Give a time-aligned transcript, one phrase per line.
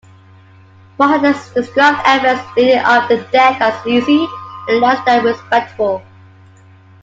[0.97, 4.27] Moir had described events leading up the death as "sleazy"
[4.67, 6.01] and "less than respectable".